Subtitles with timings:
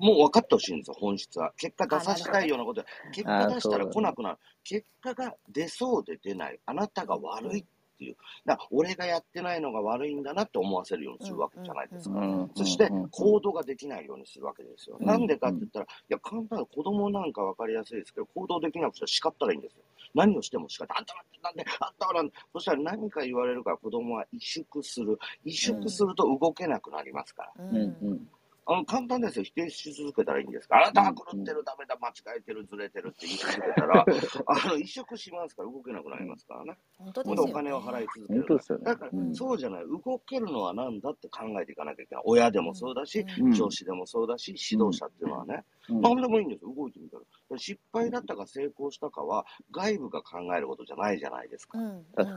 [0.00, 1.52] もう分かってほしいんですよ、本質は。
[1.56, 4.38] 結果出させたいようなことで、結果出したら来なくなる。
[4.64, 6.58] 結果が出そうで出ない。
[6.66, 7.64] あなたが悪いっ
[7.98, 8.16] ていう。
[8.44, 12.48] だから俺がやってないのが悪いんだなって思わせるようにするわけじゃないですか。
[12.54, 14.96] そして行動ができないようにするわけですよ。
[15.00, 19.82] なんでかって言ったら、いや、簡単な子供なんか分かりやすいですけど、行動できなくて叱ったらいいんですよ。
[20.14, 25.18] 何をしても叱って、あんたなんで、あんたはなんで、そしたら何か言われるから子供は萎縮する。
[25.44, 27.64] 萎縮すると動けなくなりますから。
[27.64, 27.80] うんう
[28.14, 28.28] ん
[28.66, 29.44] あの、簡単ですよ。
[29.44, 30.76] 否定し続けたらいいんですか？
[30.78, 30.84] ら。
[30.84, 34.04] あなたは狂ってる、ダメだ、間違えてる、ずれてるって言い続けたら、
[34.46, 36.78] あの、移植しますから動けなくなりますからね。
[36.98, 38.44] 本当ですお金を払い続ける。
[38.48, 39.84] 本当だから、そうじゃない。
[39.86, 42.24] 動けるのは何だって考えていかなきゃいけない。
[42.26, 43.24] 親でもそうだし、
[43.54, 45.64] 上司でもそうだし、指導者っていうのはね。
[45.88, 46.72] 何でもいいんですよ。
[46.74, 47.22] 動いてみたら。
[47.56, 51.78] 失敗だったか成功したかは、外部が考えることじゃないじゃないですか。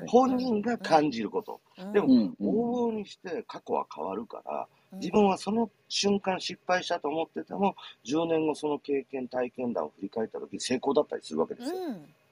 [0.08, 1.60] 本人が感じること。
[1.94, 2.08] でも、
[2.42, 7.76] 往々にして過去は変わるから、自分はその瞬間失敗したと思ってても、
[8.06, 11.78] 10年後その経験、体験談を振り返った時成功だったりするわけですよ。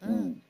[0.01, 0.41] うん。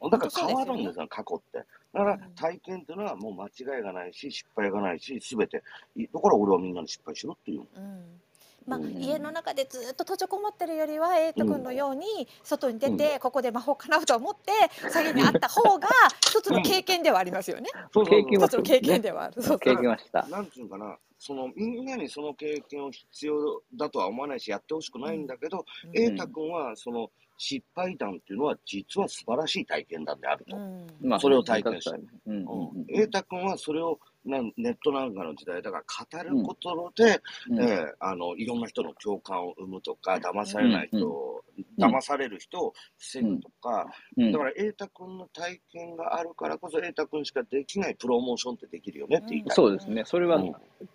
[0.00, 1.58] うん、だから変わるんですよ、ね、過去って。
[1.92, 5.62] だから体験っていうのはもう間違いがないし、失敗がないし、すべて。
[5.96, 7.66] だから俺はみんなに失敗しろっていう。
[7.76, 8.20] うん
[8.66, 12.06] まあ、家の中でずっと閉じこもってるよりは瑛斗君のように
[12.42, 14.52] 外に出て、ここで魔法かなうと思って
[14.88, 15.88] 詐欺にあった方が
[16.20, 17.68] 一つの経験ではありますよね。
[17.92, 19.42] 経験は一つの経験ではある。
[19.42, 20.26] そう経験はした。
[20.28, 30.56] なんていうかな、そのみんなにその経験を必要だとは思わないしやってほしくないんだけど、瑛太君はその失敗談っていうのは実は素晴らしい体験談であると。
[31.02, 31.96] まあ、それを体験した。
[32.26, 41.42] 瑛太君はそれをなネットなんかの時代だから語ることで、うん、えー、あのいろんな人の共感を生むとか騙されない人を、
[41.78, 50.02] うん、騙される人を防ぐとか、うん、だから瑛太君の体験があるからこそ瑛太君しかできないプロモーションってできるよねって言いたい、そうですね。
[50.06, 50.52] それは、ね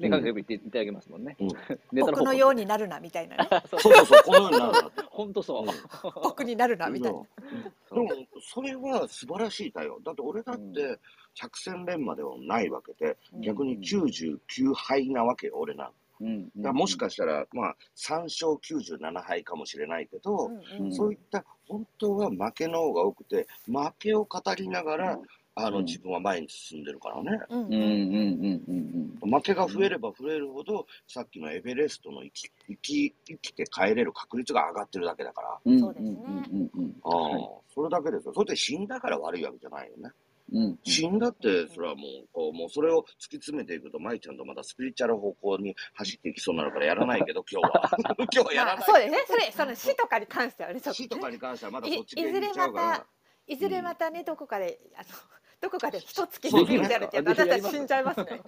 [0.09, 1.49] かけ言っていただけますもんね、うん、
[2.02, 3.47] 僕のようになるなみたいなね。
[3.69, 4.91] そうそうそうこのようになるな。
[5.09, 5.66] 本当そう、
[6.23, 7.19] 僕になるなみたいな、
[7.95, 8.07] でも
[8.41, 10.99] それは素晴らしいだよだって俺だって、
[11.36, 15.91] 百戦錬磨ではないわけで、逆に99敗なわけよ、俺なん
[16.21, 20.52] うん、だもしかしたら、まあ、3勝97敗かもしれないけど、
[20.91, 25.19] そういった本当は負けの方が多くて、負けを語りながら、
[25.55, 27.39] うん、あの自分は前に進んでるからね。
[29.21, 35.80] 負けが増えれば増えるほど、さっきのエベレストの生き生き生きて帰れる確率が上がってるだけだから。
[35.80, 36.17] そうですね。
[37.04, 37.11] ああ、
[37.73, 38.33] それだけですよ。
[38.33, 40.11] それで死んだから悪いわけじゃないよね。
[40.52, 47.92] うん、死んだって、それはもう、こう、もうそれを突き詰めていくと、舞ちゃんとまたスピリチュアル方向に走っていきそうなのからやらないけど、 今日は。
[48.17, 48.83] 今日はやらない。
[48.83, 49.23] そうですね。
[49.27, 53.08] それ、その死とかに関してはね、死とかに関してはまだそっちいずれまた、
[53.48, 55.05] いずれまたね、どこかで、あの、
[55.61, 58.42] どこかで一月にやるって私たち死んじゃいますね。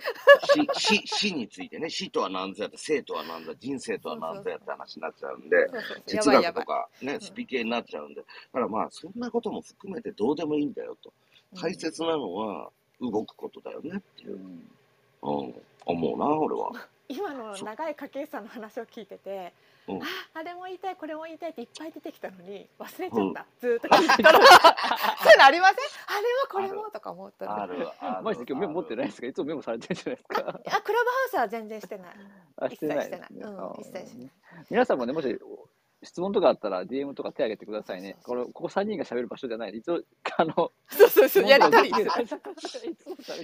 [0.74, 5.68] 死、死、死についてね、死とは何ぞやって、生とは何ぞ人生とは何ぞやって話になっちゃうんで、
[6.06, 11.12] 哲学とかね、スピ系になっちゃうんで、だからまあ、そんなことも含めてどうでもいいんだよと。
[11.62, 12.70] 大切なのは
[13.02, 14.44] 動くことだよねっていう、うん、
[15.40, 15.56] うん、
[15.86, 16.72] 思うな俺は。
[17.10, 19.54] 今の長い家計さんの話を聞いてて、
[19.88, 20.06] うん、あ
[20.36, 24.40] あれも言いたいこれも言いたいっていっぱい出てきたのに忘れちゃった、うん、ずっと聞いてたの。
[25.22, 25.78] そういうのありません？
[26.08, 27.88] あれもこれもとか思ったらある
[28.24, 29.28] マジで今日メモ持ってないですか？
[29.28, 30.40] いつもメモされてるじゃないですか？
[30.40, 30.82] あクラブハ
[31.28, 32.16] ウスは全然してない。
[32.58, 34.32] あしてない、ね、うん、一切してない。
[34.70, 35.40] 皆さんもねもし
[36.04, 38.18] 質問とかあったら DM とか手挙げてくださいね。
[38.24, 39.78] これここ3人が喋る場所じゃない。
[39.78, 40.02] 一応、
[40.38, 41.92] あの、そうそうそう、やりたい。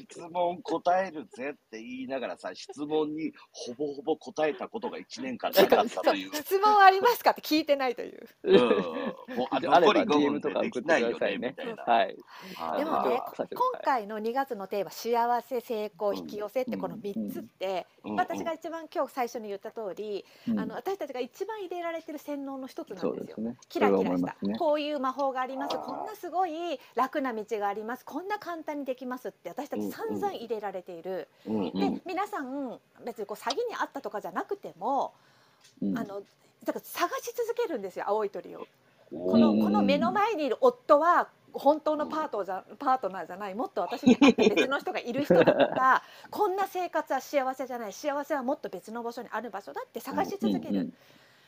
[0.10, 6.34] 質問答えるぜって言いながらさ、質問にほぼほぼ答えたことが1年間なかったという。
[6.34, 8.28] 質問ありますかって聞いてないという。
[8.44, 8.60] うん。
[9.36, 11.56] もう あれば DM とか送ってくださいね。
[11.86, 12.16] はい。
[12.78, 20.26] でもね、今回の2月のテーマ、幸せ、成功、引き寄せってこの3つって、私が一番今日最初に言った通り、
[20.58, 23.36] あの私たちが一番入れられてる洗脳の一つなんですよ。
[23.36, 31.28] すね、キラキラした、ね、こういう魔法がありますこんなすごい楽な道がありますこんな簡単にできますって私たち散々入れられている。
[31.46, 35.14] うんうん、で皆さん別にこう詐欺にあったとかじゃなくても、
[35.82, 36.22] うん、あの
[36.64, 38.68] だから探し続けるんですよ青い鳥を。
[39.10, 50.94] このこの目の前にいる夫は本当のパートじゃパートナーじゃないもっと私に会って別の人がいる人だとかこんな生活は幸せじゃない幸せはもっと別の場所にある場所だって探し続ける。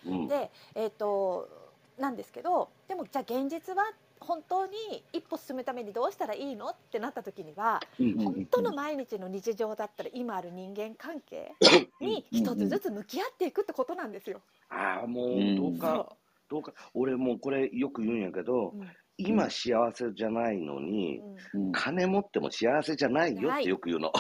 [0.04, 1.50] で、えーと、
[1.98, 3.84] なんですけどでもじゃあ現実は
[4.20, 6.68] 本当に一歩進むためにどうしたらいいの？
[6.68, 11.54] ってなった時には、本当の毎日の日常だったら今ある人間関係
[12.02, 14.42] に一つずつ向き合っていくってことなんですよ。
[14.68, 16.10] ああもうどうか、
[16.50, 16.74] どうか。
[16.94, 18.74] 俺もうこれよく言うんやけど、
[19.22, 21.20] 今幸せじゃないのに、
[21.54, 24.14] うん、金持っても幸せじゃないよってよく言うの。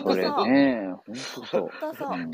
[0.00, 1.70] それね、本当そう。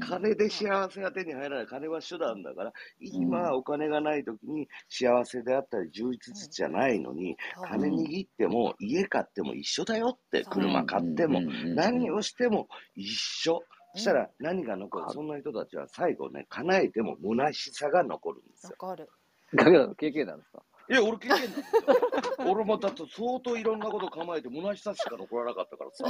[0.00, 1.66] 金で幸せが手に入らない。
[1.66, 11.40] 金は手段だから、今お金がない時に幸せであったり充実じゃないのに、金握っても家買っても一緒だよって、車買っても、
[11.76, 13.62] 何をしても一緒。
[13.94, 18.76] したら何が残る、そんな人たちは最後ね、叶えても虚しさが残るんですよ。
[18.78, 19.08] 残る。
[19.96, 20.62] 経験なんですか？
[20.90, 21.64] いや、俺経験なんですよ。
[22.50, 26.04] 俺もだって相当いろんなこと構えて、虚しさしか残らなかったからさ。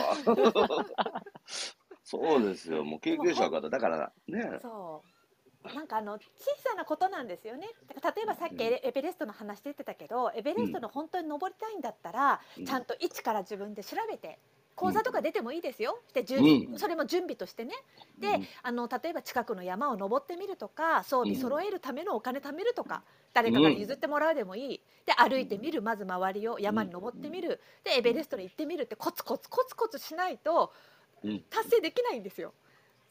[2.05, 4.59] そうですよ、もう経験者の方、だからね。
[4.63, 5.75] そう。
[5.75, 6.21] なんかあの小
[6.63, 7.69] さなことなんですよね。
[8.17, 14.39] 例えばさっきエベレストの話出てたけど、エベレストの本当に登りたいんだったら、ちゃんと一から自分で調べて
[14.79, 15.99] 講座とか出てもいいですよ。
[16.15, 17.73] で、うん、それも準備としてね。
[18.21, 23.03] で、うん、あの例えば近くの山を登ってみるとか、装備揃えるためのお金貯めるとか、
[23.35, 24.81] 誰かから譲ってもらうでもいい。
[25.05, 27.61] で、歩いてみる、まず周りを山に登ってみる。
[27.83, 30.73] で、エベレストに行ってみるってコツコツコツコツしないと
[31.51, 32.55] 達成できないんですよ。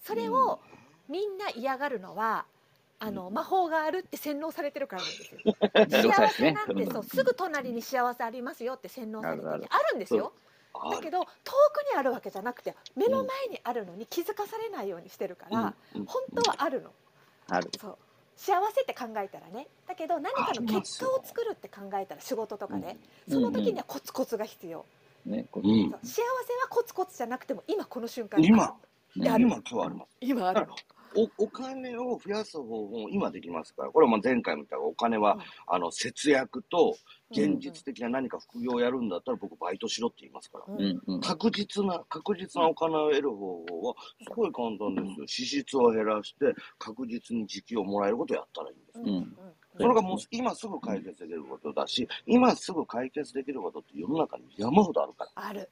[0.01, 0.61] それを
[1.09, 2.45] みんな嫌がるのは。
[2.99, 6.13] あの魔法があるって洗脳されてるからなんですよ。
[6.17, 10.33] 幸せなんてそうすぐ隣に幸せありますよって洗脳されててあるんですよ。
[10.73, 16.91] だけど遠くにあるわけじゃなくて目の前にあるのに気づかされないようにしてるから、うん、本当はあるの。
[17.49, 17.69] ある。
[17.79, 17.97] そう。
[18.35, 19.67] 幸せって考えたらね。
[19.87, 22.95] だけど何かの結果を作るって考えたら仕事とかで、
[23.27, 24.85] その時にはコツコツが必要。
[25.25, 25.61] ね、幸
[26.03, 28.57] せはコツコツじゃなくても今この瞬間今。
[28.57, 28.77] 今。
[29.15, 29.61] 今日あります
[30.21, 30.67] 今ある
[31.15, 36.98] おお金を増やす方法も今できますから、これは前回も言ったお金は、うん、あの節約と
[37.31, 45.27] 現実的な何か副業をやるんだったら、僕バイトしろって言いますから、うんうん、確実な、確実なお金を得る方法は、すごい簡単ですよ。
[45.27, 49.00] 支出を減らして、確実に時給をもらえることをやったらいいんです。
[49.00, 49.38] うん
[49.80, 55.31] それがもう今すぐ解決できることだし、今すぐ解決できることって世の中に山ほどあるから。
[55.36, 55.69] ある。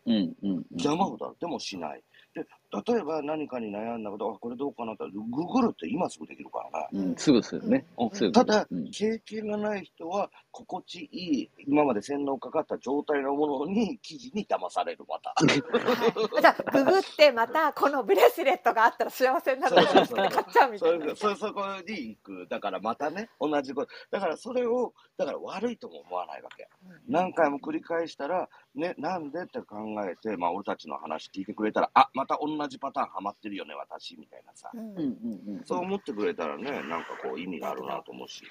[0.78, 1.36] 山ほどある。
[1.40, 2.04] でもしない。
[2.36, 2.46] で、
[2.88, 7.08] 例えば何かに悩んだこと、あ、これどうかなって、ググるって今すぐできるからね。
[7.10, 7.86] うん、すぐするね。
[7.98, 15.34] うん、ただ、うん、経験がない人は、心地いい、今まで洗脳かかった状態のものに、記事に騙される、また。
[15.36, 19.82] はい、じゃあ、ググってまた、このブレスレットがあったら幸せになるか？
[19.82, 21.16] ら買っちゃうみたいな。
[21.16, 22.48] そそこに行く。
[22.50, 23.92] だからまたね、同じこと。
[24.12, 26.68] だからそれを、だから悪いとも思わないわけ。
[27.08, 34.70] 何回も繰り返したら、ね、なんでって考えて、まあ、俺たちの話聞いてくれたら、あ、また同じパターンハマってるよね、私、みたいなさ。
[34.74, 38.44] うんうんうん、そう思ってくれたらね、なんかこう、意味があるなと思うし。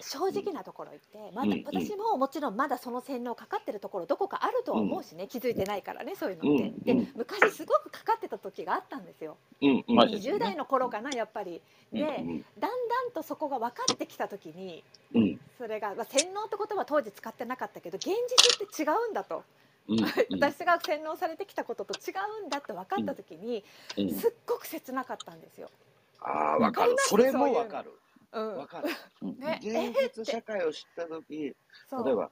[0.00, 6.94] 正直なところ言って、まだ、私ももちろんまだその洗脳かかってるところ、どこかあるとは思うしね、気づいてないからね、そういうのって。
[6.94, 9.36] で、昔すごくかかってた時があったんですよ。
[9.60, 11.60] うんうん、20代の頃かな、やっぱり。
[11.92, 14.84] で、だんだんとそこが分かってきた時に、
[15.58, 19.42] それが、まあ、洗脳って言葉当時使ってなかったけど、現実って違うんだと。
[20.30, 23.64] 私が洗脳されてきたことと違うんだって分かった時に、
[23.96, 25.70] すっごく切なかったんですよ。
[26.20, 26.94] ああ分かる。
[26.98, 27.92] それも分かる。
[28.30, 28.88] 分かる。
[29.34, 31.54] ね、現実社会を知った時例
[32.12, 32.30] えば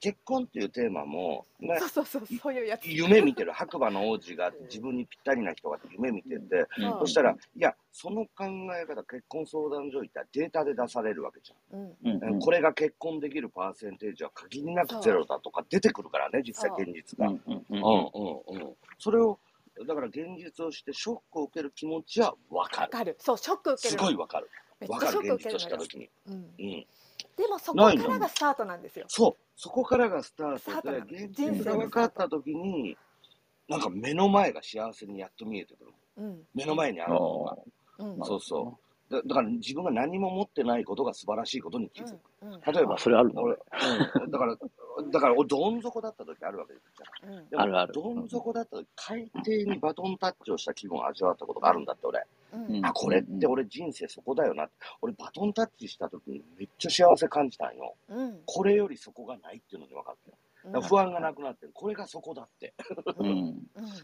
[0.00, 2.86] 結婚っていうテーマも、ね、そうそうそうそういうやつ。
[2.86, 8.44] 夢見てる白馬の王子が 自分にぴったりな人が夢見てて、うん、そしたらいやその考
[8.74, 17.28] え方結婚相談所行ったらデータで出されるわけじゃん、うん、これが結婚できるパーセンテージは限りなくゼロだとか出てくるからね実際現実が。
[17.28, 18.76] うんうんうん。
[18.98, 19.38] それを
[19.86, 22.90] だから現実をしてショックを受ける気持ちは分かる。
[22.90, 23.16] かる。
[23.18, 23.98] そうショック受ける。
[23.98, 24.50] すごい分かる。
[24.80, 26.10] 分かる現実をした時に。
[26.26, 26.86] うん、うん
[27.36, 29.06] でもそこからがスタートなんですよ。
[29.08, 32.96] そう、そこからがスタートで、現実が分かった時に、
[33.68, 35.92] なんか目の前が幸せにやっと見えてくる。
[36.18, 37.56] うん、目の前にあるのが。
[37.98, 39.12] うん、そうそう。
[39.12, 42.18] だだから自分が何も持ってないことが素晴らしいことに気づく。
[42.42, 43.42] うんうん、例えば、それあるの？
[43.42, 43.56] 俺、
[44.22, 44.56] うん、だから、
[45.10, 47.34] だから俺、どん底だった時あるわけじゃん。
[47.34, 47.92] うん、あるある。
[47.92, 52.22] どん底だった時、海底にバトンタッチをした気分を味わったことがあるんだって、俺。
[52.54, 54.68] うん、あ、これって俺人生そこだよな。
[55.00, 56.41] 俺バトンタッチした時に
[56.88, 57.94] ちゃ幸せ感じたんよ。
[58.08, 60.36] うん、これよりそこがないっていうのに分かったよ。
[60.82, 61.72] 不安がなくなってる。
[61.74, 62.72] これがそこだって。
[63.18, 63.56] うん、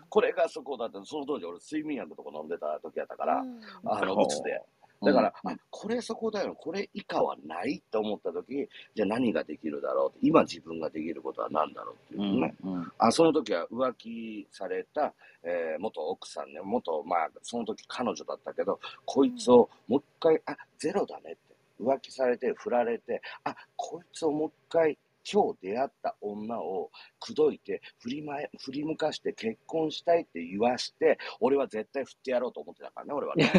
[0.08, 0.99] これがそこだって。
[1.04, 3.44] その当時俺睡眠薬とか飲んでた時やったから、
[3.85, 4.61] あの、うつで。
[5.00, 12.54] だから、あ、これそこだよ、これ以下はないと思った時じゃあ何ができるだろう今自分ができることは何だろうっていうね。
[12.64, 21.38] うんうん、あその時は浮気された、えー、元奥さんね、元、まあ、その時彼女だったけど、こいつをもう一回、あ、ゼロだねって。
[21.80, 24.99] 浮気されて、振られて、あ、こいつをもう一回
[25.30, 33.52] 今日出会った女を口説いて振り前振り向かして結婚したいって言わして俺は絶対振ってやろうと思ってたからね俺はね。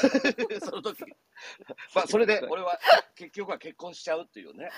[0.60, 1.04] その時。
[1.94, 2.78] まあ、それで俺は
[3.14, 4.70] 結局は結婚しちゃうっていうね、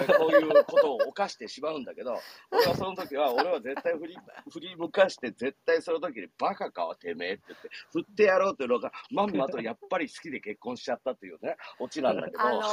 [0.00, 2.18] えー、こういうことを犯してしまうんだけど、
[2.50, 4.16] 俺はその時は、俺は絶対振り
[4.50, 12.42] 振り向かして、絶対その時にバカかはてめえって言って、振ってやろうっていうのが、まんまとやっぱり好きで結婚しちゃったっていうね、オチなんだけど。
[12.42, 12.66] あのもう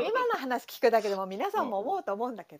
[0.00, 2.59] 今の話聞くだけでも皆さんも思うと思うんだけど、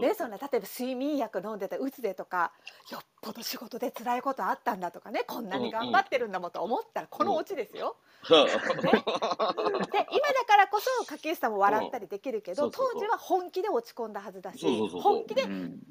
[0.00, 2.52] ね、そんな例えば睡眠薬飲んでて、うつでとか、
[2.90, 7.96] よっぽど仕事で辛いことあったんだとかね、こんなに頑張ってるんだもんと思ったら、このオチですよ。
[8.30, 15.42] うん、ね、で今だからこそ柿内さんも笑ったりできるけど、当時は本気で落ち込んだはずだし本気で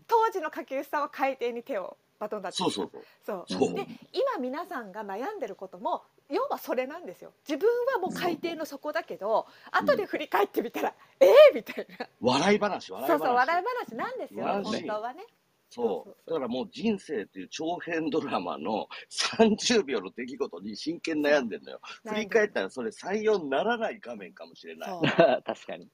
[0.07, 2.91] 当時の柿内さんは海底に手をバトンだってそうそう。
[3.23, 3.73] そう。
[3.73, 7.31] で今皆さんが悩んでることも要はそれなんですよ。
[7.47, 12.07] 自分はもう海底の底だけど、うん、後で振り返ってみたら、ええー、みたいな。
[12.21, 13.19] 笑い話笑い話。
[13.19, 14.45] そうそう笑い話なんですよ。
[14.63, 15.23] 本当はね。
[15.69, 16.29] そう。
[16.29, 18.87] だからもう人生っていう長編ドラマの
[19.37, 21.79] 30秒の出来事に真剣悩んでんのよ。
[22.07, 24.89] 振り返ったらそれ採用ならない画面かもしれない。
[25.45, 25.87] 確かに。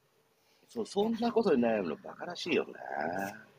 [0.70, 2.74] そう、そんなことに悩むのバカらしいよね。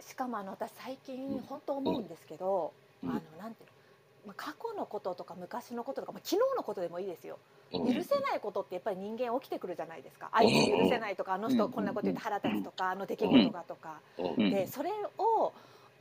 [0.01, 2.73] しかもあの私最近本当思うんですけど、
[3.03, 3.80] うん、あのなんていうの？
[4.27, 7.39] まあ、過去のこととか昔のこととか、まあ、昨日のことでもいいですよ、
[7.73, 10.31] 許せないことってやっぱり人間起きてくるじゃないですか。
[10.33, 14.01] 相手許せないとかあの人こんなこと言って腹立つとかあの出来事がとか。
[14.37, 15.53] でそれを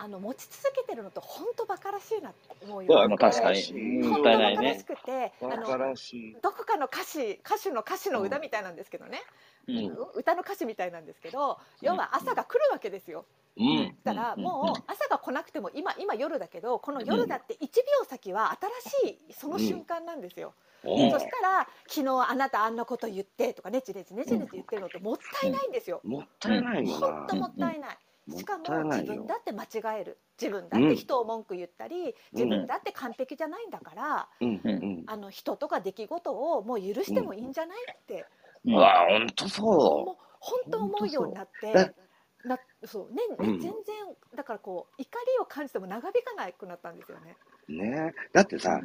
[0.02, 3.18] あの持ち続けてるのと本当バカらしいなと思うよ。
[3.18, 3.62] 確かに。
[4.02, 5.96] 本当バカらしくて、あの
[6.42, 9.22] どこかの歌詞歌手の歌詞の歌みたいなんですけどね、
[9.68, 13.26] うん、歌の歌詞みたいなんですけど、要は朝が来るわけですよ。
[13.58, 18.58] うん、だからもう朝が来なくても今今夜だけどこの夜だって1秒先は
[19.02, 20.54] 新しいその瞬間なんですよ。
[20.86, 26.00] うん、そしたら昨日あなたあんなこと言ってとかねちねちねちねち言ってるのってもったいないんですよ。
[26.06, 26.86] もったいない。
[26.88, 27.98] 本当もったいない。
[28.38, 30.20] しかも自分だって間違える。
[30.40, 34.30] 自分だって人を文句言ったり、自分だって完璧じゃないんだから、
[35.08, 38.26] あの人とか出来事をもう許してもいいんじゃないって、
[38.66, 40.26] うわ本当そう。
[40.40, 41.94] 本当思うようになって
[42.46, 43.74] なそうね、全然
[44.36, 47.36] だからこう怒りを感じても長引かなくなったんですよね。
[47.70, 48.14] ね。
[48.34, 48.80] だってさ、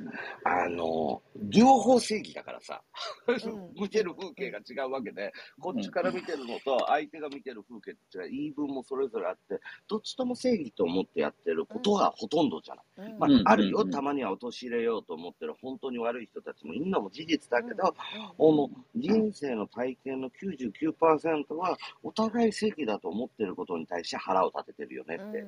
[0.44, 2.82] あの、両方正義だからさ、
[3.80, 13.14] 見てる風景が違うわけで、こっちから見てるのと相手が見てる風景って違う、言い分もそれぞれあって、どっちとも正義と思ってやってることがほとんどじゃない。
[13.14, 17.94] まあ、あるよ、たまには陥れようと思ってる本当に悪い人たちもいるのも事実だけど、
[18.36, 25.44] この人生の体験の99%は、お互い正義だと思ってることに対して腹を立ててるよねって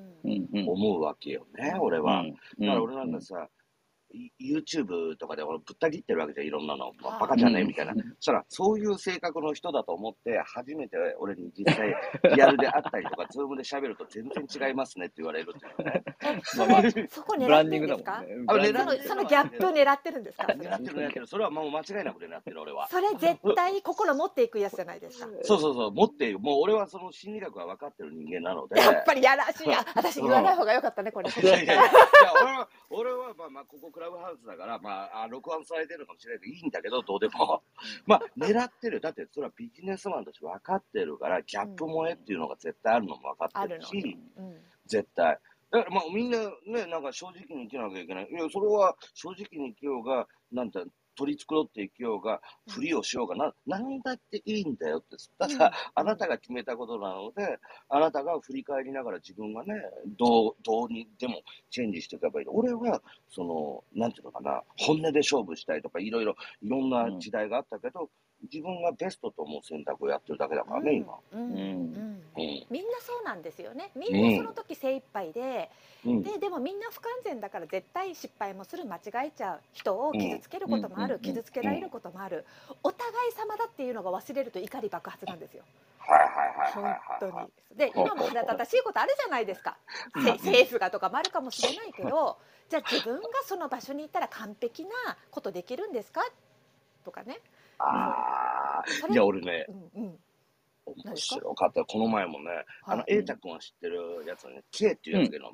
[0.66, 2.24] 思うわけよね、俺は。
[2.24, 3.50] だから俺なんかさ、
[4.40, 6.92] YouTube とかで俺ぶった切ってるわけじゃん、いろんなの。
[7.02, 7.94] まあ、バカじゃねえみたいな。
[7.94, 11.94] そしたら、そういう性格の人だと思って、初めて俺に実際
[12.34, 16.04] リアルで会ったりとか、ズームで喋ると全然違いますねって言われるっていうね。
[16.44, 18.52] それ、そこ狙ってるんですか、ね、あ
[19.06, 20.44] そのギャップを狙ってるんですか？
[20.44, 21.26] 狙ってる狙ってる。
[21.26, 22.88] それはもう間違いなく狙ってる俺は。
[22.88, 25.26] それ絶対心持っていくやつじゃないですか。
[25.42, 26.38] そうそうそう、持っている。
[26.38, 28.80] もう俺はその心理学が分かってる人間なので。
[28.80, 29.68] やっぱりやらしい。
[29.94, 31.30] 私言わない方がよかったね、これ。
[31.30, 31.82] いやいやいや、
[32.42, 37.62] 俺は、俺はまあまあ、ここクラブハウスだから、まあ、あ録音されてるかもしれないけど、いいんだけど、どうでも。
[38.04, 39.00] まあ、狙ってる。
[39.00, 45.38] だって、それはビジネスマンとして分かってるから、ギャップ萌えっていうのが絶対あるのも分かってるし、うん、絶対。
[45.70, 48.28] だからまあみんなね、なんか正直に生きなきゃいけない。
[48.30, 50.84] いや、それは正直に生きようが、なんて、
[51.16, 55.16] 取り繕っていきようが、ふりをしようがな、何だっていいんだよって。
[55.38, 57.58] ただ、あなたが決めたことなので、
[57.88, 59.74] あなたが振り返りながら自分がね、
[60.18, 62.46] どう、どうにでもチェンジしていけばいい。
[62.48, 68.10] 俺は、その、なんていうのかな、本音で勝負したいとか、いろいろ、いろんな時代があったけど、
[68.42, 71.40] 自分がベストと思う選択をやってるだけだからね、今、うん。
[71.40, 71.56] うん。
[71.56, 72.22] うん。
[72.68, 73.90] みんなそうなんですよね。
[73.94, 75.70] みんなその時精一杯で、
[76.04, 82.44] ででもみんな不完全だから絶対失敗もする間違えちゃう人を傷つけることもある、傷つけられることもある、
[82.82, 85.64] お互い様だっていうのが忘れると怒り爆発なんですよ。
[85.98, 86.72] はいはいはい
[87.20, 87.46] 本当に。
[87.76, 89.76] で今も腹立たしいことあるじゃないですか。
[90.14, 92.38] 政府がとかもあるかもしれないけど
[92.68, 94.90] じゃあ自分がその場所に行ったら完璧な
[95.30, 96.22] ことできるんですか？
[97.04, 97.38] とかね。
[97.78, 100.18] ああ、いや、俺ね、うんうん、
[101.04, 101.84] 面白かった。
[101.84, 102.50] この前もね、
[102.84, 105.52] あの、瑛太君は知ってるやつね、K っていうやつけど、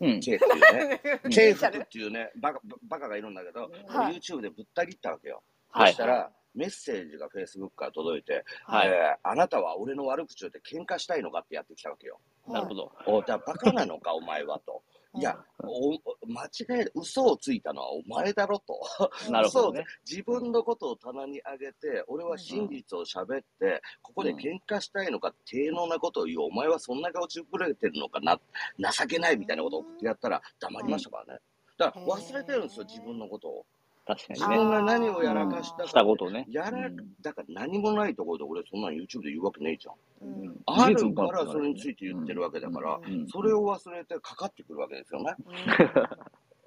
[0.00, 5.42] うん、K っていうね、 K 服っていうね、バカバカがいるんだけど、はい、YouTube でぶった切ったわけよ。
[5.74, 12.18] そしたら、メッセージが Facebook から届いて、はい、えー、あなたは俺の悪口を言って喧嘩したいのかってやってきたわけよ。
[12.48, 12.92] なるほど。
[13.06, 14.82] おじゃバカなのか、お前はと。
[15.18, 15.92] いや、お
[16.26, 18.80] 間違え、嘘をついたのはお前だろと。
[19.30, 28.38] なるほど、ね、自分のことを棚に上げて、俺は真実を喋って、ここで喧嘩したいのか、低能なことを言う、お前はそんな顔ちぶれてるのかな、
[28.78, 31.40] 情けないみたいなことをやったら黙りましたからね。
[31.78, 33.66] だから忘れてるんですよ、自分のことを。
[34.06, 35.88] 確かに自分が何をやらかしたか。
[35.88, 36.46] したことね。
[36.48, 36.88] やら、
[37.22, 40.28] だから何もないところで俺そんなの YouTube で言うわけねえじゃん。
[40.28, 45.34] うんあるからそれについて言ってるわけだから、うんそれを忘れてかかってくるわけですよね。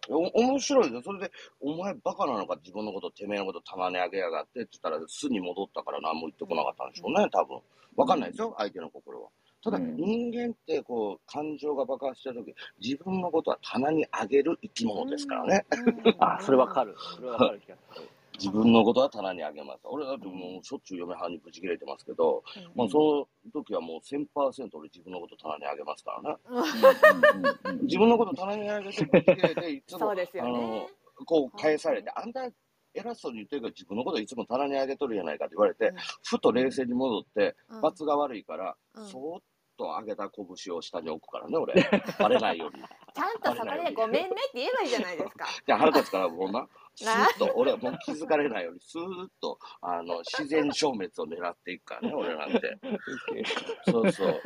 [0.10, 1.02] お面白いですよ。
[1.04, 1.32] それで、
[1.62, 7.60] お前バカなのか自分のこと、てめえのこと棚に上げやがってって言ったら、巣に戻ったから何も言ってこなかったんでしょうね、多分。
[7.96, 9.30] わかんないですよ、相手の心は。
[9.64, 15.66] ただ、うん人間ってこう、感情が爆発した時、自分のことは棚に上げる生き物ですからね。
[16.20, 16.96] あ、それわかる。
[17.16, 18.10] それわかる気がする。
[18.40, 19.82] 自分のことは棚に上げます。
[19.84, 22.42] 俺だってもうしょっちゅう嫁はんにぶち切れてますけど、
[22.74, 24.26] まあその時はもう1000%
[24.74, 27.82] 俺自分のこと棚に上げますからね。
[27.82, 30.88] 自分のこと棚に上げてぶち切れて、いつも、そうですよあのね、
[31.26, 32.50] こう返されて、あんた
[32.94, 35.94] 偉そうに言ってるから自分のこといつも棚に上げとるやないかって言われて、
[36.24, 39.42] ふと冷静に戻って、うん罰が悪いから、うんそーっ
[39.78, 41.74] と上げた拳を下に置くからね、俺。
[42.20, 42.84] バレないように。
[43.20, 45.46] ちゃんとそこでごめんねって言えばいいじゃないですか。
[45.68, 52.78] じゃあ腹立つからもうな、スーッと、俺はもう気づかれないように、スーッと、あの、自然消滅を狙っていくからね、 俺なんて。
[53.90, 54.42] そうそう。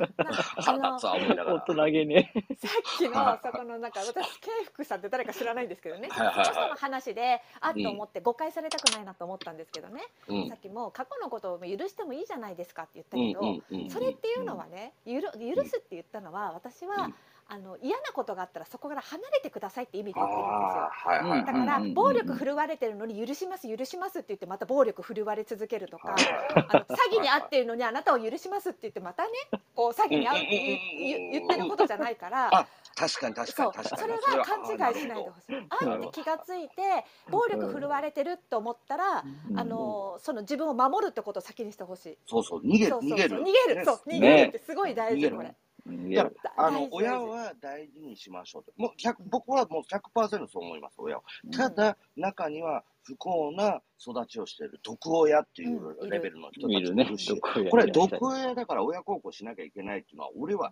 [0.58, 1.56] 腹立つわ思いながら。
[1.56, 2.34] 大人げね。
[2.58, 6.46] さっきのそこのなんか私慶福さんって誰か知らないんですけどね、はいはいはい。
[6.46, 10.50] その話であっと思って誤解されたくないなと思ったんですけどね、うん。
[10.50, 17.16] さっきも過去のことを許してもいいじゃないですかって言ったうんけど、それっていうのはね許許すって言ったのは私は、うん
[17.54, 20.90] あの嫌なことがあったらそこから離れてくださいって意味で言ってるんですよ。
[20.92, 21.46] はいはい。
[21.46, 26.24] だからうんうんうん暴力振るわれてるのに許します許しますって言ってまた暴力振るわれ続けるとかはい
[26.56, 29.30] あの詐欺に遭ってるのにあなたを許しますって言ってまたね
[29.76, 34.02] こう詐欺に遭ううんうんうんうん言言ってることじゃないからあ確かに確かに確かに。
[34.02, 35.56] それは勘違いしないでほしい。
[35.70, 39.24] あって気がついて暴力振るわれてると思ったら、
[39.56, 42.18] あのその自分を守るってことを先にしてほしい。
[42.28, 43.42] そうそう、逃げる、そうそうそう逃げる。
[43.42, 45.56] 逃げる、そう逃げるってすごい大事、これ。
[45.86, 48.72] いやあの親は大事にしましょうと。
[48.78, 51.24] もう100僕はもう100%そう思います、親は。
[51.52, 57.18] ただ、中には不幸な育ちをしている毒親っていうレベルの人た見るねちもいる。
[57.18, 60.72] し、毒親これ毒親だから親孝行しなきゃいけないっていうのは、俺は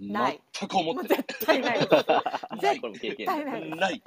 [0.00, 1.18] ない全く思ってない。
[1.18, 1.78] 絶対ない
[3.00, 3.70] 絶験対ない。
[3.70, 4.02] ない。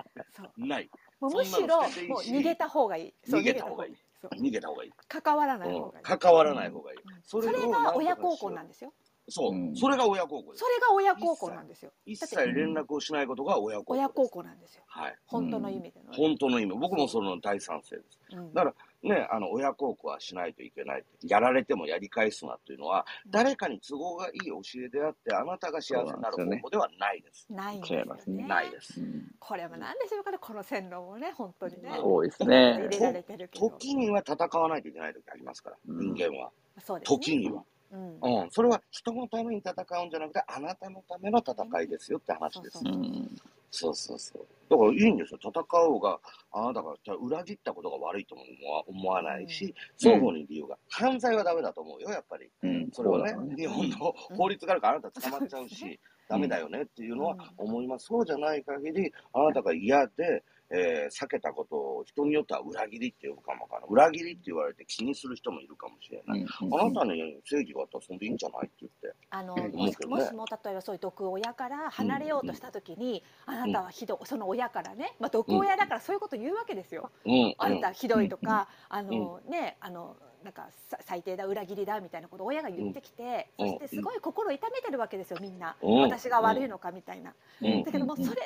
[0.58, 0.90] ない。
[1.22, 1.88] もうむしろもう
[2.22, 3.14] 逃げた方がいい。
[3.30, 3.96] 逃げた方がいい。
[4.24, 4.92] 逃げた方がいい。
[5.08, 6.04] 関わらない方うんがいい。
[6.04, 6.98] 関わらない方がいい。
[7.24, 8.94] それをが親孝行なんでですよ。
[9.30, 9.56] そうう。
[9.56, 10.69] んそれが親孝行ですそ。
[10.69, 11.91] れが親孝行なんですよ。
[12.06, 14.00] 一切連絡をしないことが親孝行です。
[14.00, 14.84] 親孝行なんですよ。
[14.88, 15.15] はい。
[15.26, 16.13] 本当の意味での。
[16.13, 16.78] 本当の意味。
[16.78, 18.19] 僕もその大賛成です。
[18.32, 21.04] うんだからね、あの、親孝行はしないといけない。
[21.24, 27.45] やられてもやり返すなっていうのは、誰かに都合がいい教えであって、あなたが幸せになる方法ではないです。
[27.50, 29.02] ないんですよねないです。
[29.39, 31.91] これもなんでしょうかね、この洗脳もね、本当にね。
[31.98, 33.69] そうですね入れられてるけど。
[33.71, 36.52] 時には戦わないといけない時ありますから、うん人間は。
[36.80, 37.17] そうですね。
[37.17, 37.63] 時には。
[37.93, 38.43] うん。
[38.43, 38.51] うん。
[38.51, 42.79] それは人のために戦うんじゃなくて、あなたのための戦いですよって話です。
[42.79, 43.29] そううん。
[43.69, 44.45] そうそうそう。
[44.69, 45.39] だからいいんですよ。
[45.41, 46.19] 戦おうが、
[46.51, 48.43] あなたがじゃあ裏切ったことが悪いとも
[48.88, 50.77] 思わないし、双方に理由が。
[50.89, 52.49] 犯罪はダメだと思うよ、やっぱり。
[52.63, 52.89] うん。
[52.91, 58.08] それはねね、日本の法律があるからあなた捕まっちゃうし、ダメだよねっていうのは思います。
[58.08, 60.43] そうじゃない限り、あなたが嫌で、
[60.74, 63.90] えー避けたことを人によっては裏切りって呼ぶかもわからない。
[63.92, 66.42] 裏切りって言われて気にする人もいるかもしれない。
[66.42, 69.14] うんあなたに正義があったらそんでいいんじゃないって言って。
[69.30, 69.72] あのうん
[70.10, 77.12] もしも例えばそういう毒親から離れようとした時に、あなたはひどいその親からね、まあ、毒親だからそういうこと言うわけですよ。
[77.26, 77.56] うん。
[77.60, 83.69] あなたひどいとか、あのねあのなんかさ最低だ裏切りだみたいなことを親が言ってきて、うん。
[83.69, 86.01] そしてすごい心を痛めてるわけですよみんな、うん。
[86.01, 87.84] 私が悪いのかみたいな、うん。
[87.84, 88.45] だけどもうそれ全て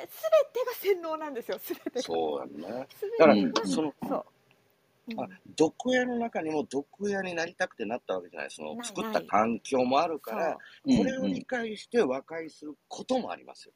[0.66, 2.02] が洗脳なんですよ全てが。
[2.02, 2.86] そうやね。
[3.18, 4.24] だからが、その、そう、
[5.08, 5.20] うん。
[5.20, 8.50] あ毒親の中にも毒親になりたくてなったわけじゃない。
[8.50, 10.92] その作った環境もあるから、う。
[10.92, 13.72] んこれを理解して和解することもありますよ。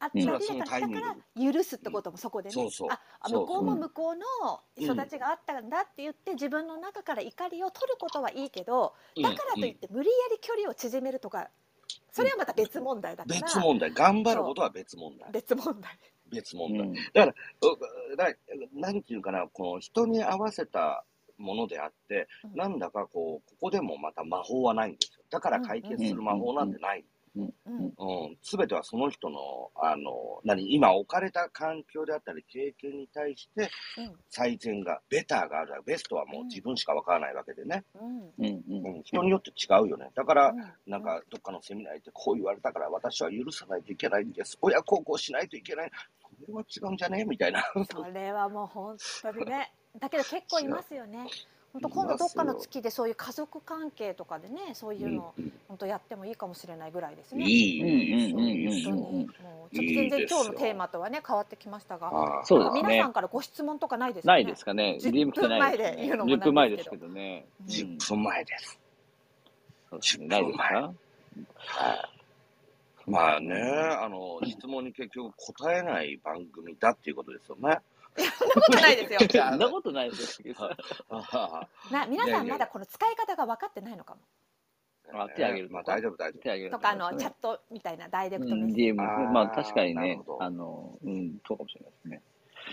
[0.00, 2.88] うんあつまりそのだから許すってこともそこでね、そうそう。
[2.90, 3.40] ああそう。
[3.42, 11.50] 向こうも向こうの育ちがあったんだって言って自分の中から怒りを取ることはいいけどだからといって無理やり距離を縮めるとか
[12.12, 13.40] それはまた別問題だから。
[13.40, 13.92] 別問題。
[13.92, 15.30] 頑張ることは別問題。
[15.32, 15.98] 別問題。
[16.30, 16.86] 別問題。
[16.88, 16.94] うん。
[16.94, 21.04] だから、うだからなんていうかな、この人に合わせた
[21.38, 22.56] ものであって、うん。
[22.56, 25.24] なんだかこう、ここでもまた魔法はないんですよ。
[25.30, 27.04] だから解決する魔法なんてない。
[27.36, 27.44] うん
[27.96, 35.82] うん、すべてはその人の、あの、何、今置かれた環境であったり、経験に対して、うん最善が、ベターがある。
[35.84, 37.84] ベストはもう自分しかわからないわけでね。
[37.94, 40.10] うんうん人によって違うよね。
[40.14, 44.58] だから、うんなんか、どっかのセミナー行ってこう言われたから、私は許さないといけないんです。
[44.60, 45.90] 親孝行しないといけない。
[46.40, 47.24] それは違うんじゃね？
[47.24, 47.62] みたいな。
[47.90, 51.26] それはもう本当にねだけど結構いますよね
[51.72, 55.32] 本当今度どっかの月でそういう家族関係とかでねそういうの
[55.68, 57.44] 本当やってもいいかもしれないぐらいですね。
[57.46, 62.82] いい、本当にもうちょっと全然今日のテーマとはね変わってきましたが、そうですね。
[62.82, 64.42] 皆さんからご質問とかないですかね？
[64.42, 64.98] ないですかね。
[65.00, 67.46] 10分前で言うのも10分前ですけどね。
[67.68, 68.80] 10分前です。
[69.90, 70.26] そうですね。
[70.26, 70.64] ないですか？
[70.64, 70.92] は
[71.94, 72.10] い。
[73.06, 77.78] まあね、あの質問に結局答えない番組だっていうことですよね。
[78.38, 79.18] そんなことないですよ。
[79.50, 80.54] そんなことないですよ。
[81.90, 84.20] な皆さんまだこの使い方が分かってないのかも。
[85.12, 86.42] あ手あげるまあ大丈夫大丈夫。
[86.42, 88.92] 手あげるとかあのチャットみたいなダイレクトメッセージ。
[88.94, 92.22] まあ確かにね、あのうんそうかもしれないですね。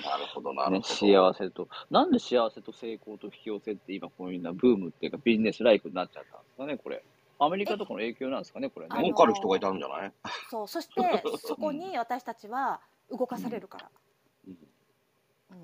[0.03, 0.83] なるほどなるほど。
[0.83, 7.03] 幸せとなんで幸せと成功と引き寄せって今こういうなブームっていうかビジネスライフになっちゃったんですかねこれ。
[7.39, 8.95] アメリカとかの影響なんですかねこれね。
[9.01, 10.13] 儲かる人がいたんじゃない？
[10.49, 13.89] そうそしてそこに私たちは動かされるから。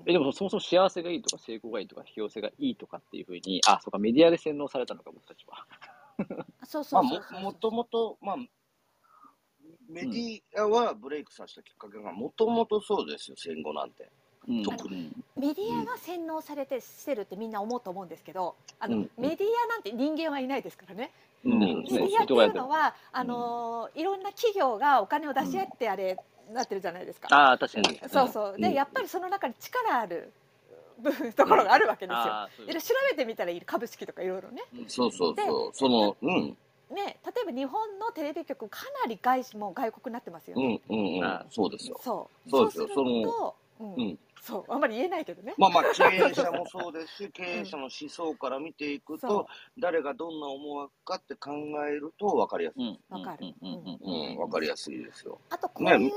[0.06, 5.66] えでもそもそも幸せがいいとか成功がいいとか引き寄せがいいとかっていうふうに、あ、そうか、メディアで洗脳されたのか、僕たちは。
[6.66, 8.36] そうそうそうもともと、まあ、
[9.88, 14.10] メディアはブレイクさせたきっかけが、もともとそうですよ、戦後なんて。
[14.46, 21.12] うん、特にメディアが洗脳されてしてるってみんな思うと思うんですけどあの、うん、メディアなんて人間はいないですからね。
[21.44, 26.18] うん、メディアっていうのはあのいろんな企業がお金を出し合ってあれ、
[26.52, 27.28] なってるじゃないですか。
[27.30, 28.00] あ確かに。
[28.08, 28.58] そうそう。
[28.58, 30.32] で、やっぱりその中に力ある
[30.98, 32.72] 部分ところがあるわけですよ。
[32.74, 34.62] で調べてみたらいい株式とかいろいろね。
[34.88, 35.70] そうそうそう。
[35.74, 36.56] そのうん。
[36.90, 40.80] ね、例えば日本のテレビ局かなり外資も外国になってますよね。
[40.88, 41.46] うんうんうん。
[41.50, 41.98] そうですよ。
[42.02, 42.50] そう。
[42.50, 42.88] そうですよ。
[42.94, 45.54] その、うん、そうあんまり言えないけどね。
[45.56, 49.46] まあまあ経営者もそうですし、経営者の思想から見ていくと、
[49.78, 51.50] 誰がどんな思惑かって考
[51.88, 53.00] えると分かりやすい。
[53.08, 53.54] わ、かる。
[53.62, 55.38] うん、分かりやすいですよ。
[55.50, 56.12] あとこういう、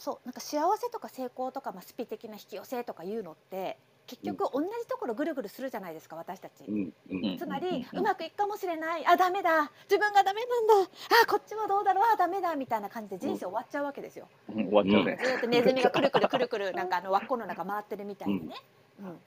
[0.00, 9.06] そうなんか幸せとか成功とか、まあ、スピ的な引き寄せとかいうのって結局同じところぐるぐるするじゃないですか私たち、うんうん、つまり、うまくいくかもしれない。
[9.06, 9.70] あダメだ。
[9.84, 10.90] 自分がダメなんだ。
[11.22, 12.04] あこっちはどうだろう。
[12.12, 15.16] あダメだみたいな感じで人生終わっちゃうわけですよ、終わっちゃうね。
[15.22, 18.54] ずっとネズミがくるくるくるくるなんかあの輪っこの中回ってるみたいでね、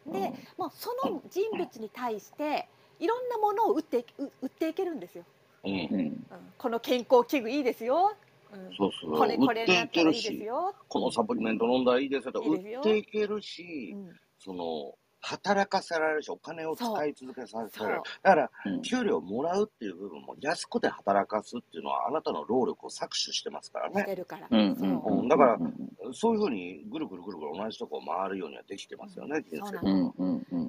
[0.05, 2.67] うん、でもうその人物に対して
[2.99, 4.05] いろんなものを売って
[4.41, 5.23] 売っていけるんですよ、
[5.63, 6.25] うん、
[6.57, 8.15] この健康器具いいですよ
[8.77, 9.17] そうそう。
[9.17, 10.73] これ、これだったらいいですよ。
[10.87, 12.31] このサプリメント飲んだらいいですよ。
[12.31, 13.95] と売っていけるし、
[14.39, 18.01] その、働かせられるし、お金を使い続けさせられる。
[18.21, 24.01] だから、給料もらうっていう部分も、安くて働かすっていうのは、あなたの労力を搾取してますからね。
[24.01, 24.47] してるから。
[24.51, 25.57] うん、だから、
[26.11, 29.71] そういうふうにぐるぐるぐるぐる同じとこを回るようにはできてますよね、人生。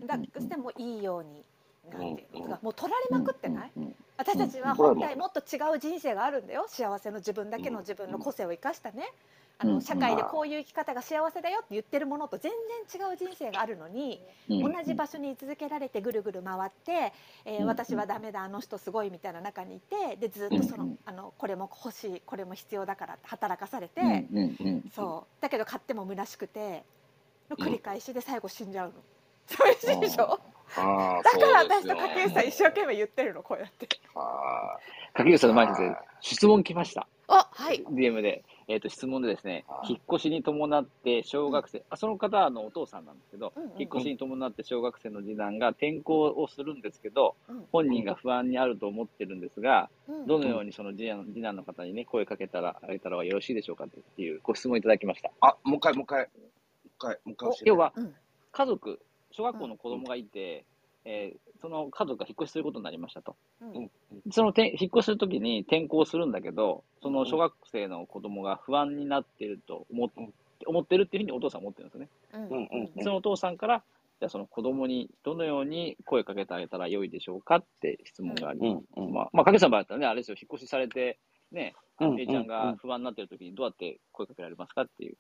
[0.01, 0.07] で。
[0.07, 1.45] だからしてもいいように。
[1.91, 2.59] なんていうの。
[2.63, 3.73] もう取られまくってない、
[4.17, 6.67] 私たちは本来もっと違う人生があるんだよ。
[6.69, 9.09] 幸せの自分だけの自分の個性を生かしたね。
[9.57, 12.51] あの社会でこういう生き方が幸せだよって言ってるものと全
[12.89, 17.13] 然違う人生があるのに、同じ場所に居続けられてぐるぐる回って、
[17.45, 24.27] えー、私はダメだあの人すごいみたいな中にいてでずっとそのあのこれも欲しいこれも必要だからって働かされて、
[24.95, 25.43] そう。
[25.43, 26.83] だけど買っても虚しくて
[27.49, 28.95] の繰り返しで最後死んじゃうの。
[29.47, 30.41] 寂しいでしょ
[30.77, 33.89] だから私と柿内さん一生懸命言ってるのこうやって。
[35.15, 35.73] 柿内さんの前に
[36.21, 37.07] 質問来ました。
[37.29, 37.83] あはい。
[37.85, 38.45] DM で。
[38.67, 55.31] えっ、ー、と、質問でですね、引っ越しに伴って小学生、うん、あその方のお父さんなんですけど、うんうん、引っ越しに伴って小学生の次男が転校をするんですけど、うん、本人が不安にあると思ってるんですが、うん、どのようにその次男次男の方にね、声かけたら、あげたらよろしいでしょうかっていうご質問いただきました。
[55.41, 56.49] あ、もう一回、もう一回、もう
[56.87, 57.93] 一回、もう一回要は、
[58.53, 59.01] 家族、
[59.37, 60.65] 小学校の子供がいて、
[61.05, 63.37] えー、その家族が引っ越しすることになりましたと。
[63.61, 63.91] うん、
[64.31, 70.11] そのて引っ越しするときに転校するんだけど、その小学生の子供が不安になってると思,、
[70.67, 72.09] 思ってるっていうふうにお父さん思ってるんですよね。
[72.97, 73.83] うん、そのお父さんから、
[74.21, 79.13] じゃあその子供にどのように声かけてあげたらよいでしょうかって質問があり、うん。
[79.13, 81.19] まあ、まあ、かけさんの場合だったらね、あれですよ、引っ越しされて、
[81.51, 85.17] ね、うん、A ちゃんが不安になってる時にどうやって声かけられますかっていう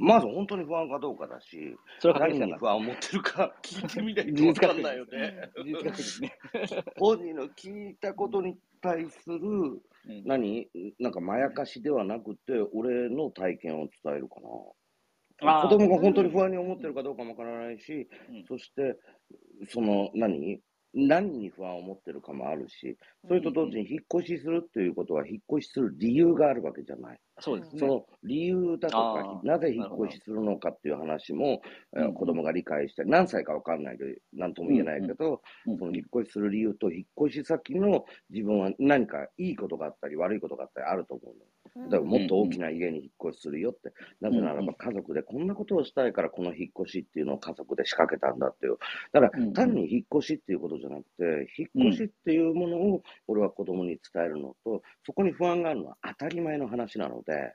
[0.00, 5.18] まず本当に不安かどうかだし、それは何に不安を持ってるか聞いてみないと分かんないよね。
[5.18, 5.50] ね
[6.98, 10.68] 本人の聞いたことに対する、うん、何？
[10.98, 15.62] なんかまやかしではなくて、俺の体験を伝えるかな。
[15.62, 18.98] 子供が本当に不安に思ってるかどうかもわからないし、うん、そして、
[19.68, 20.60] その何、
[20.94, 22.96] 何に不安を持ってるかもあるし、
[23.28, 27.20] それと同時に引っ越しするっていうことは、引っ越しする理由があるわけじゃない。
[27.38, 27.78] そうですね。
[27.78, 31.60] その理由だとか、なぜ引っ越しするのかっていう話も、
[32.14, 35.40] 子供が理解して、何歳かわかんないで、なんとも言えないけど、
[35.78, 41.40] その引っ越しする理由と、引っ越し先の自分は何かいいことがあったり、悪いことがあったりあると思うの。
[41.76, 43.92] だからもっと大きな家に引っ越しするよって。
[44.20, 48.76] なぜならば家族でこんなことをしたいからこの引っ越しっていうのを家族で仕掛けたんだっていう。
[49.12, 57.54] だから単に引っ越しっていうことじゃなくて、引っ越しっていうものを俺は子供に伝えるのと、そこに不安があるのは当たり前の話なので、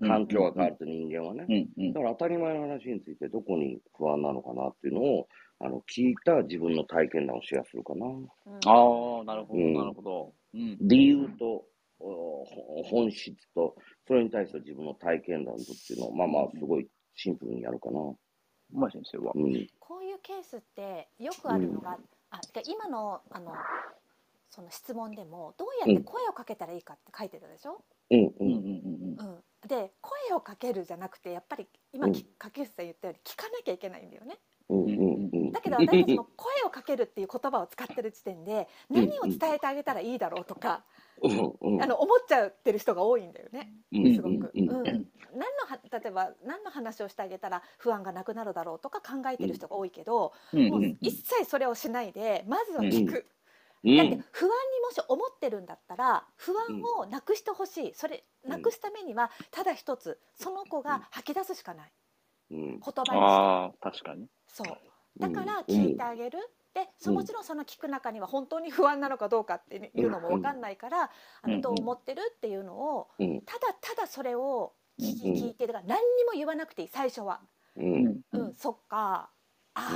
[0.00, 1.68] 環境が変わると人間はね。
[1.92, 5.28] だから当たり前の話についてどこに不安なのかなっていうのを、
[5.60, 8.06] あの聞いた自分の体験談をシェアするかな。
[8.06, 10.32] ああ、なるほど、なるほど。
[10.52, 11.64] 理由と
[12.90, 18.00] 本質と、それに対する自分の体験談とっていうのを、まあまあ、すごいシンプルにやるかな。
[18.72, 21.96] まあ先生は、うん、こういうケースってよくあるのが、うん、
[22.30, 23.52] あ今のあの
[24.50, 28.30] その質問でもどうやって声をかけたらいいかって書いてたでしょ、うんうん。
[28.38, 34.38] うんうん、で声をかけるじゃなくてやっぱり今、うん、竹内さん言ったように聞かなきゃいけないんだよね。
[35.52, 40.84] だけど私たちも声をかけるっていう言葉を使ってる時点で何を伝えてあげたらいいだろうとか、
[41.22, 43.72] あの思っちゃってる人が多いんだよね。
[44.14, 44.50] すごく。
[44.54, 45.06] うん、何の
[45.90, 53.12] 例えば何の話をしてあげたら不安がなくなるだろうとか考えてる人が多いけど、もう一切それをしないでまずは聞く。
[53.12, 57.94] だって不安にもし思ってるんだったら不安をなくしてほしい。
[57.94, 61.92] それなくすためにはただ一つその子が吐き出すしかない。
[62.50, 63.78] 言葉にして。
[63.80, 64.26] 確かに。
[64.46, 64.78] そう。
[65.18, 66.38] だから聞いてあげる、
[66.74, 71.10] でそもちろんその聞く中には本当に不安なのかどうかっていうのも分かんないから、
[71.42, 77.40] あのどう思ってるっていうのを、ただただそれを聞き聞いてるから何にも言わなくていい最初は。
[77.76, 79.30] うん、うん、そっか。
[79.74, 79.90] あ、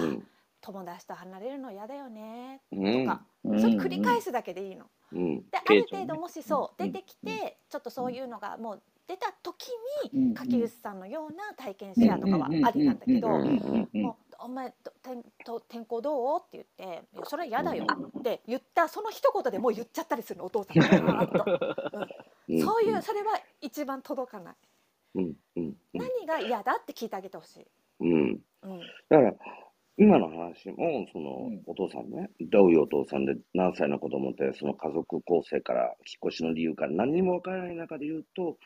[0.61, 2.63] 友達と離れるの嫌だよね。
[2.71, 4.87] とか、それ繰り返すだけでいいの。
[5.13, 9.69] である程度もしそう出てきてちょっとそういうのがもう出た時
[10.13, 14.73] に柿内さんのような体験シェアとかはありなんだけどもうお前
[15.03, 17.87] 天と天候どう?」って言って「いやそれは嫌だよ」
[18.19, 21.27] って言ったその一言でもう言っちゃったりするのお父さんが。
[21.27, 21.45] と、
[22.49, 24.55] うん、そういうそれは一番届かない、
[25.17, 27.67] うんうん、何が嫌だって聞いてあげてほしい、
[28.01, 28.43] うん。
[28.63, 29.35] うん、だから
[30.01, 38.59] 今の話も、その、お父さんね、どういうお父さんで何歳の子供って、その家族構成から、引っ越しの理由から何にもわからない中で言うと、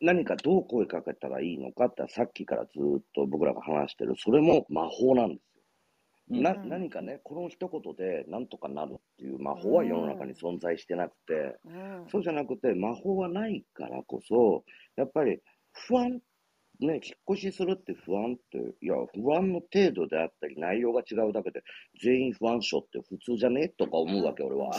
[0.00, 5.40] 何かどう声かけたらいいのかってさっきからずっと僕らが話してる、それも魔法なんで
[6.28, 6.42] すよ。
[6.42, 11.58] な、何かね、この一言でなんとかなるっていう魔法は世の中に存在してなくて、
[12.10, 14.64] そうじゃなくて魔法はないからこそ、
[14.96, 15.40] やっぱり
[15.72, 16.20] 不安
[16.80, 21.62] ね、引っ越しするって不安って、いや、不安の程度であったり、内容が違うだけで、
[22.02, 23.68] 全員不安症って普通じゃね？
[23.68, 24.72] とか思うわけ、俺は。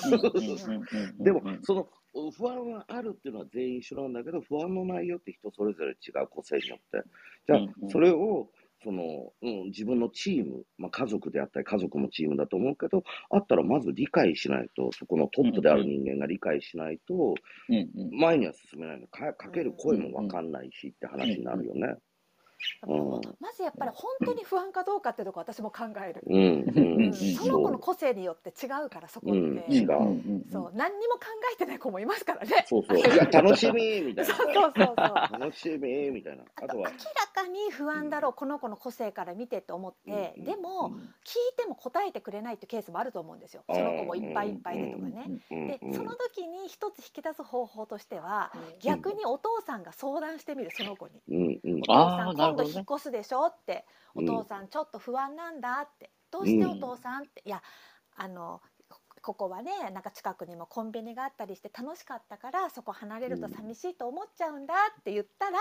[1.19, 1.87] でも、その
[2.31, 7.07] 不安はあるっていうのは全員一緒なんだけど、不安の内容って人それぞれ違う個性によって。
[7.47, 8.49] じゃあ、それを、
[8.83, 17.35] その、うん、自分のチーム、まあ、家族であったり、家族もチームだと思うけど、あったらまず理解しないと、そこのトップである人間が理解しないと、
[18.11, 21.95] 前には進めないのか、かける声もわかんないしって話になるよね。
[22.87, 27.13] うん、まずやっぱり本当に不安かどうかっていうとこ私も考える、うん。
[27.13, 29.37] その子の個性によって違うからそこって、
[29.75, 29.87] 違う、
[30.51, 30.71] そう。
[30.75, 31.21] 何にも考
[31.53, 32.65] えてない子もいますからね。
[32.67, 32.97] そうそう。
[32.97, 34.35] い や楽しみみたいな。
[34.35, 34.95] そうそうそう
[35.39, 36.43] 楽しみみたいな。
[36.55, 36.95] あとは明
[37.35, 40.91] らかに不安だろう、この子の個性から見てと思って、でも、
[41.23, 43.63] 聞いても答えてくれないってケースもあると思うんですよ。
[43.69, 53.47] その子もいっぱいいっぱいでとかね、でその時に一つ引き出す方法としては、逆にお父さんが相談してみるその子に、お父さん今度引っ越すでしょ？
[53.47, 57.23] って、お父さんちょっと不安なんだって、どうしてお父さん？
[57.23, 57.61] って、いや
[58.15, 58.61] あの
[59.21, 65.57] ここはねなんか近くにもコンビニがあったりして楽しかったからそこ離れると寂しいと思っちゃうんだって言ったら、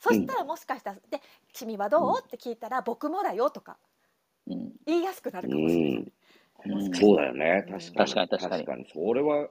[0.00, 1.20] そしたらもしかしたら「で
[1.52, 3.78] 君はどう?」って聞いたら「僕もだよ」とか
[4.46, 6.12] 言いやすくなるかもしれない。
[6.94, 7.66] そうだよね。
[7.68, 8.28] 確かに。
[8.28, 9.48] 確かにそれは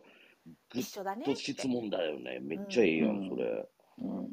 [0.74, 2.40] 一緒だね質問だよね。
[2.42, 3.70] めっちゃいいやん、それ。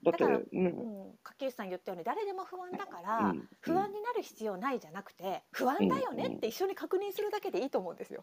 [0.03, 8.23] だから、うん、柿内さん言ったように誰でも不安だから、不安になる必要ないじゃなくて不安だよねって一緒に確認するだけでいいと思うんですよ。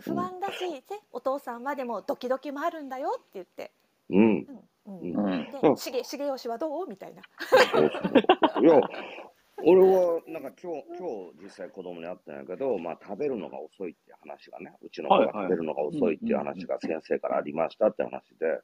[0.00, 3.72] 不安だしでお父さんはでもドキドキもあるんだよって言って。
[4.10, 4.46] うん。
[4.86, 5.14] うん。
[5.14, 6.88] うん、で、しげ、しげよしはどう？
[6.88, 7.22] みたいな。
[7.22, 8.80] いや、
[9.64, 18.60] 俺は、なんか今日、今日実際子供に会ったんやけど、まあ食べるのが遅いっていう話がね、うちの子が食べるのが遅いっていう話が先生からありましたって話で、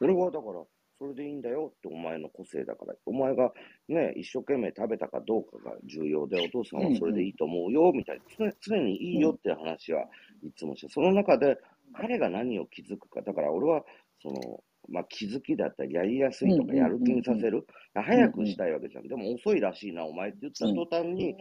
[0.00, 0.64] 俺はだから、
[1.00, 2.94] それでいいんだよってお前の個性だから。
[3.06, 3.54] お前が
[3.88, 10.04] ね、一生懸命食べたかどうかが重要で、お父さんはそれでいいと思うよ、みたいな、常にいいよって話は
[10.42, 11.56] いつもして、その中で
[11.94, 13.22] 彼が何を気づくか。
[13.22, 13.82] だから俺は、
[14.22, 17.66] その、まあ、気づきだったり、やりやすいとか、やる気にさせる。
[17.94, 19.08] 早くしたいわけじゃん。
[19.08, 21.34] でも遅いらしいな、お前って言った途端に、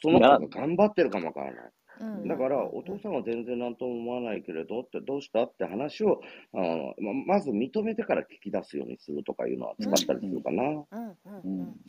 [0.00, 1.72] その子が頑張ってるかもわからない。
[2.26, 6.20] だから、お父さんは全然何とも思わないけれどって、どうしたって話を、
[6.52, 6.94] あの
[7.26, 10.84] ままず認めてから聞き出すようにするとかいうのは使ったりするかな。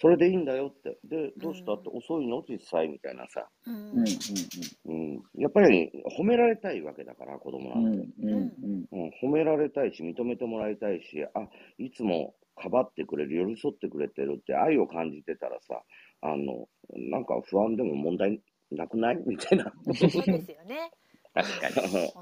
[0.02, 0.98] それでいいんだよって。
[1.06, 2.44] で、どうしたって遅いの？
[2.48, 3.48] 実際みたいなさ。
[3.66, 8.08] うん、やっぱり褒められたいわけだから、子供なんて。
[8.22, 15.82] うん、褒められたいし、認めてもらいたいし、あ、いつもかばってくれる、寄り添ってくれてるって愛を感じてたらさ、
[16.22, 16.68] あの、
[17.12, 19.18] なんか不安でも問題なくない？
[19.26, 19.66] みたいな。
[19.86, 20.92] そうですよね。
[21.34, 22.14] 確かに。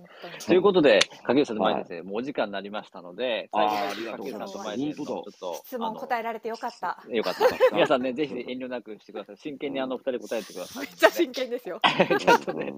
[0.48, 5.62] ということで、影吉さんと前先生、もうお時間になりましたので、最後に影吉さんと前先生ちょっと。
[5.66, 6.98] 質問答えられてよかった。
[7.08, 7.46] よかった。
[7.76, 9.38] 皆さんね、ぜひ遠慮なくしてください。
[9.38, 10.88] 真剣にあの二人答えてください。
[10.90, 11.80] めっちゃ真剣ですよ。
[12.20, 12.74] ちょっとね。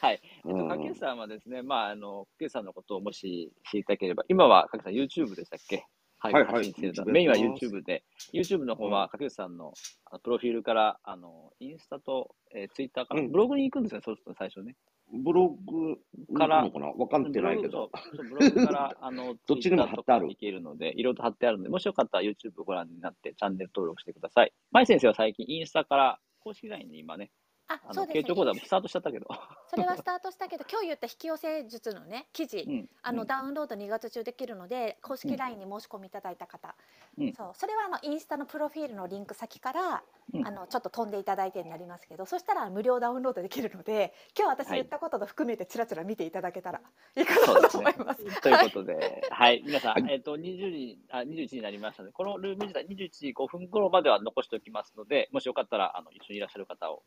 [0.00, 0.20] はい。
[0.44, 5.86] えっと、影吉さんはですね、まあ、あの、影吉さんのことをもし知りたければ、今は影吉さん YouTube でしたっけ？
[6.20, 7.04] はい、はい、発信してると。
[7.04, 9.72] メインは YouTube で、YouTube の方は、かけるさんの
[10.22, 14.76] プロフィールから、あの、インスタと、えー、Twitter から、ブログに行くんですよ、そうすると最初ね。
[15.12, 15.96] ブログ
[16.36, 16.88] からのかな？
[16.88, 17.90] わかってないけど。
[18.12, 20.30] ブログから、 あの、どっちにも貼ってある。
[20.30, 24.52] いけるので、いろいろと貼ってあるので、もしよかったら YouTube ご覧になって、チャンネル登録してください。
[24.70, 27.30] 舞先生は最近インスタから公式 LINE に今ね、
[27.68, 28.20] あ、そうです、ね。
[28.22, 29.26] 傾聴講座もスタートしちゃったけど。
[29.68, 36.74] それはスタートしたけど、今日言った引き寄せ術のね、記事、うん、あの、うん、ダウンロード2月中できるので、公式 LINE に申し込みいただいた方。
[37.18, 40.02] うん、そう、それはあのインスタのプロフィールのリンク先から、
[40.44, 46.80] あのちょっと飛んでいただいてになりますけど、そしたら無料ダウンロードできるので、今日私言ったことと含めてつらつら見ていただけたら
[47.16, 48.22] いいかなと思います。
[48.22, 57.02] すね、ということで、はい、皆さん、えっ、ー、と20時あ21時になりましたので、このルーム自体21時5分頃までは残しておきますので、もしよかったらあの一緒にいらっしゃる方を。